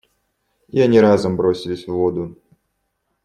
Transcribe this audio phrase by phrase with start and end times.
[0.69, 2.35] И они разом бросились в воду.